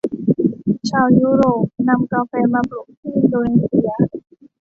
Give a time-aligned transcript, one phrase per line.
[0.89, 3.91] ชาวยุโรปนำกาแฟมาปลูกที่อินโดนีเชีย